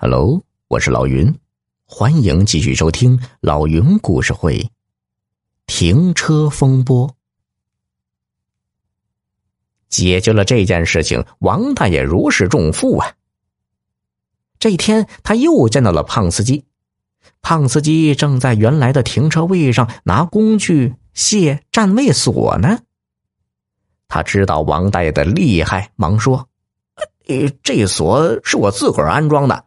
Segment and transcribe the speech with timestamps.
[0.00, 1.40] Hello，我是老云，
[1.84, 4.70] 欢迎继续收听老云故事会。
[5.66, 7.16] 停车风波
[9.88, 13.14] 解决了这件事情，王大爷如释重负啊。
[14.60, 16.64] 这一天，他又见到了胖司机，
[17.42, 22.78] 胖司机正在原来的停车位上拿工具卸占位锁呢。
[24.06, 26.48] 他知道王大爷的厉害，忙说
[27.26, 29.64] ：“呃，这锁是我自个儿安装的。”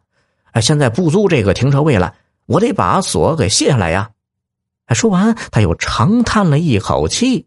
[0.52, 2.14] 哎，现在不租这个停车位了，
[2.46, 4.10] 我得把锁给卸下来呀！
[4.86, 7.46] 哎，说完，他又长叹了一口气。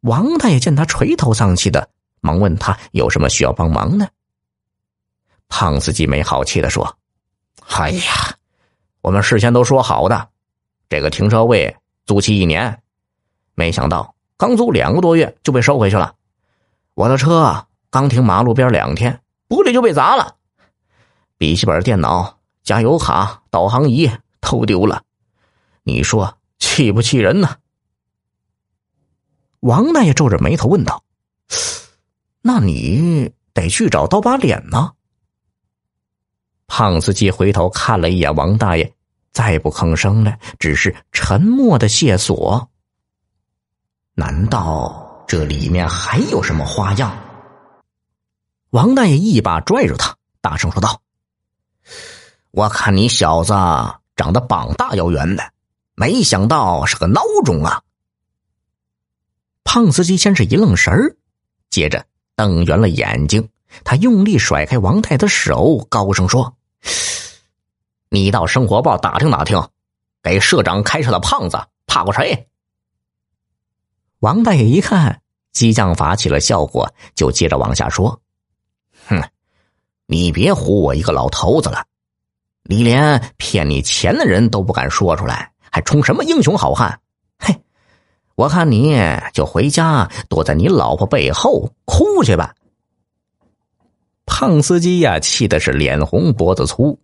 [0.00, 1.88] 王大爷见他垂头丧气的，
[2.20, 4.06] 忙问他有什么需要帮忙呢？
[5.48, 6.98] 胖司机没好气的说
[7.70, 8.36] ：“哎呀，
[9.00, 10.28] 我们事先都说好的，
[10.88, 11.76] 这个停车位
[12.06, 12.82] 租期一年，
[13.54, 16.14] 没想到刚租两个多月就被收回去了。
[16.94, 20.34] 我的车刚停马路边两天，玻璃就被砸了。”
[21.36, 25.02] 笔记本电脑、加油卡、导航仪都丢了，
[25.82, 27.56] 你说气不气人呢？
[29.60, 31.02] 王大爷皱着眉头问道
[32.42, 34.92] ：“那你得去找刀疤脸呢？”
[36.66, 38.94] 胖司机回头看了一眼王大爷，
[39.32, 42.68] 再不吭声了，只是沉默的卸锁。
[44.14, 47.16] 难道这里面还有什么花样？
[48.70, 51.00] 王大爷一把拽住他，大声说道。
[52.56, 53.52] 我看你小子
[54.14, 55.42] 长得膀大腰圆的，
[55.96, 57.82] 没想到是个孬种啊！
[59.64, 61.16] 胖司机先是一愣神儿，
[61.68, 63.48] 接着瞪圆了眼睛，
[63.82, 66.56] 他用力甩开王太的手，高声说
[68.08, 69.60] ：“你到生活报打听打听，
[70.22, 72.48] 给社长开车的胖子怕过谁？”
[74.20, 78.20] 王大爷一看激将法起了效果，就接着往下说
[79.08, 79.20] ：“哼，
[80.06, 81.84] 你别唬我一个老头子了。”
[82.66, 86.98] 你连骗你钱的人都不敢说出来，还充什么英雄好汉？
[87.38, 87.54] 嘿，
[88.36, 88.98] 我看你
[89.34, 92.54] 就回家躲在你老婆背后哭去吧。
[94.24, 96.98] 胖司机呀，气的是脸红脖子粗，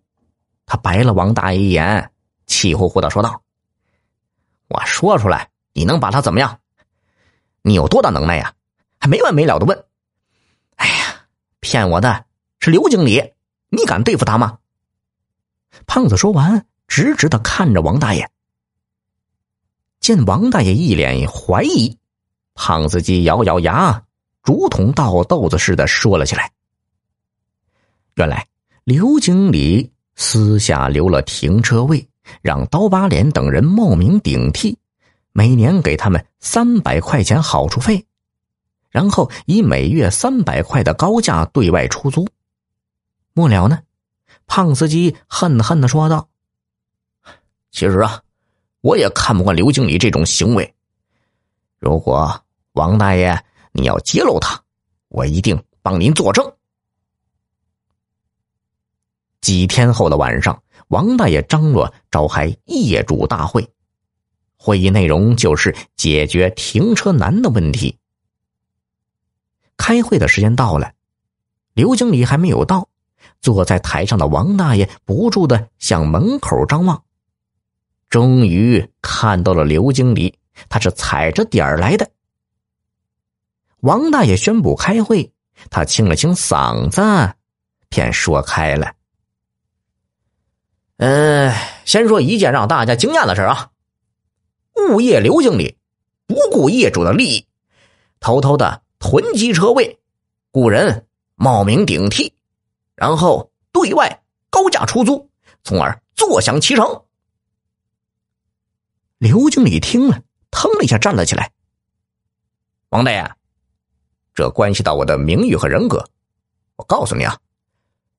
[0.65, 2.09] 他白了王大爷一眼，
[2.47, 3.43] 气呼呼的说道
[4.67, 6.57] ：“我说出来，你能把他怎么样？
[7.61, 8.53] 你有多大能耐呀？
[8.99, 9.85] 还没完没了的问？
[10.77, 11.27] 哎呀，
[11.59, 12.25] 骗我的
[12.59, 13.33] 是刘经理，
[13.69, 14.57] 你敢对付他吗？”
[15.85, 18.29] 胖子说完，直直的看着王大爷。
[19.99, 21.97] 见王大爷一脸怀疑，
[22.55, 24.03] 胖子即咬咬牙，
[24.43, 26.51] 竹筒倒豆子似的说了起来
[28.15, 28.47] ：“原来
[28.83, 32.07] 刘经理私下留了停车位，
[32.41, 34.77] 让刀疤脸等人冒名顶替，
[35.33, 38.03] 每年给他们三百块钱好处费，
[38.89, 42.27] 然后以每月三百块的高价对外出租。
[43.33, 43.79] 末了呢？”
[44.53, 46.27] 胖司机恨恨的说道
[47.71, 48.21] ：“其实啊，
[48.81, 50.75] 我也看不惯刘经理这种行为。
[51.79, 54.61] 如果王大爷你要揭露他，
[55.07, 56.53] 我一定帮您作证。”
[59.39, 63.71] 几天后的晚上，王大爷张罗召开业主大会，
[64.57, 67.99] 会议内容就是解决停车难的问题。
[69.77, 70.91] 开会的时间到了，
[71.71, 72.89] 刘经理还没有到。
[73.41, 77.03] 坐在台上的王大爷不住的向门口张望，
[78.09, 80.37] 终于看到了刘经理，
[80.69, 82.09] 他是踩着点儿来的。
[83.79, 85.31] 王大爷宣布开会，
[85.69, 87.01] 他清了清嗓子，
[87.89, 88.93] 便说开了。
[90.97, 91.51] 嗯，
[91.83, 93.71] 先说一件让大家惊讶的事啊，
[94.75, 95.77] 物业刘经理
[96.27, 97.47] 不顾业主的利益，
[98.19, 99.99] 偷偷的囤积车位，
[100.51, 102.35] 雇人冒名顶替。
[103.01, 105.27] 然后对外高价出租，
[105.63, 107.03] 从而坐享其成。
[109.17, 111.51] 刘经理听了，腾了一下站了起来。
[112.89, 113.27] 王大爷，
[114.35, 116.07] 这关系到我的名誉和人格，
[116.75, 117.35] 我告诉你啊，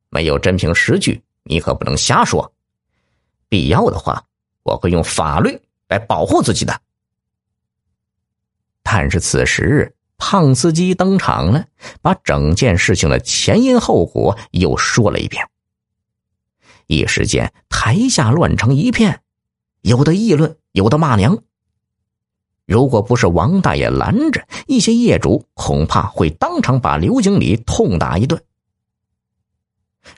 [0.09, 2.53] 没有真凭实据，你可不能瞎说。
[3.49, 4.27] 必要的话，
[4.65, 6.83] 我会用法律来保护自己的。
[8.83, 9.95] 但是此时。
[10.25, 11.67] 胖司机登场了，
[12.01, 15.45] 把整件事情的前因后果又说了一遍。
[16.87, 19.21] 一时间，台下乱成一片，
[19.81, 21.43] 有的议论，有的骂娘。
[22.67, 28.41] 如果不是王大爷拦着，一些业主恐怕会当场把刘经理痛打一顿。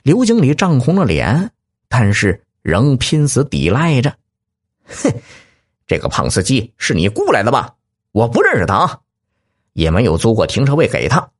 [0.03, 1.49] 刘经理涨红了脸，
[1.89, 4.15] 但是仍拼死抵赖着
[4.85, 5.11] ：“哼，
[5.87, 7.73] 这个胖司机是你雇来的吧？
[8.11, 8.99] 我不认识他啊。”
[9.75, 11.31] 也没有租过停车位给他，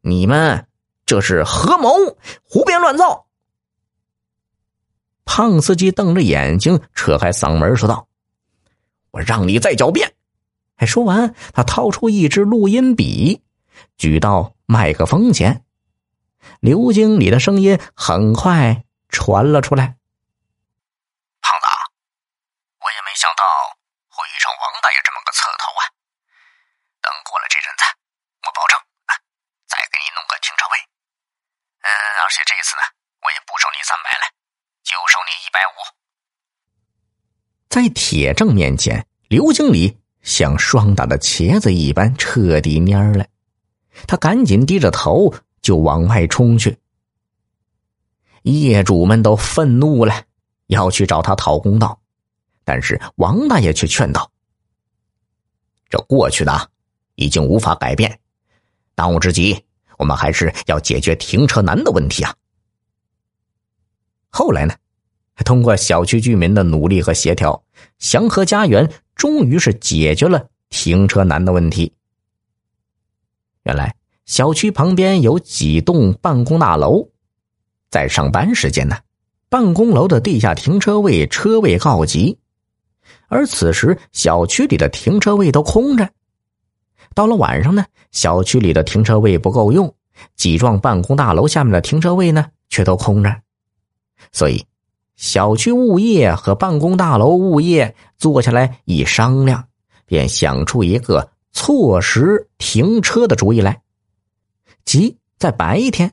[0.00, 0.66] 你们
[1.04, 3.26] 这是合谋、胡编乱造，
[5.26, 8.08] 胖司机瞪着眼睛，扯开嗓门说道
[9.12, 10.14] ：“我让你再狡辩！”
[10.76, 13.44] 还说完，他掏出一支录音笔，
[13.98, 15.62] 举到麦克风前。
[16.60, 19.84] 刘经理的声音很快传了出来
[21.44, 21.66] ：“胖子，
[22.80, 23.44] 我也没想到
[24.08, 25.84] 会遇上王大爷这么个刺头啊！
[27.04, 27.84] 等过了这阵子，
[28.44, 28.80] 我保证
[29.68, 30.80] 再给你弄个停车位。
[31.84, 31.88] 嗯，
[32.24, 32.53] 而且这
[33.20, 34.24] 我也不收你三百了，
[34.82, 35.76] 就收你一百五。”
[37.68, 43.26] 在铁证面前，刘经理像霜打的茄子一般彻底蔫了，
[44.06, 45.34] 他赶紧低着头。
[45.64, 46.78] 就往外冲去，
[48.42, 50.24] 业主们都愤怒了，
[50.66, 52.02] 要去找他讨公道，
[52.64, 54.30] 但是王大爷却劝道
[55.88, 56.70] ：“这过去的
[57.14, 58.20] 已经无法改变，
[58.94, 59.64] 当务之急，
[59.96, 62.36] 我们还是要解决停车难的问题啊。”
[64.36, 64.74] 后来呢，
[65.44, 67.62] 通过小区居民的努力和协调，
[68.00, 71.94] 祥和家园终于是解决了停车难的问题。
[73.62, 73.94] 原来。
[74.26, 77.10] 小区旁边有几栋办公大楼，
[77.90, 78.96] 在上班时间呢，
[79.50, 82.38] 办公楼的地下停车位车位告急，
[83.28, 86.08] 而此时小区里的停车位都空着。
[87.14, 89.94] 到了晚上呢，小区里的停车位不够用，
[90.36, 93.42] 几幢办公大楼下面的停车位呢却都空着，
[94.32, 94.66] 所以
[95.16, 99.68] 小区物业和办公大楼物业坐下来一商量，
[100.06, 103.82] 便想出一个错时停车的主意来。
[104.84, 106.12] 即在白天，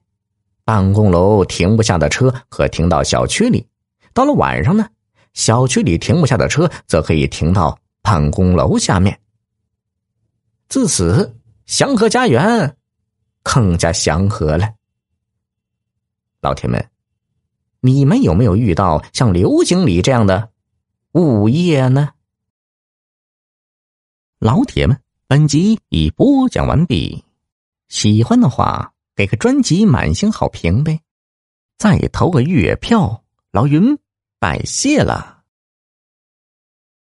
[0.64, 3.66] 办公楼停不下的车可停到小区里；
[4.14, 4.88] 到了晚上呢，
[5.34, 9.20] 小区里停不下的车则可以停到办公楼下面。
[10.70, 11.36] 自此，
[11.66, 12.78] 祥和家园
[13.44, 14.70] 更加祥和了。
[16.42, 16.84] 老铁们，
[17.82, 20.52] 你们有没有遇到像刘经理这样的
[21.14, 22.10] 物业呢？
[24.38, 27.24] 老铁们，本集已播讲完毕。
[27.90, 31.02] 喜欢的话，给个专辑满星好评呗，
[31.78, 33.98] 再投个月票，老云
[34.40, 35.41] 拜谢了。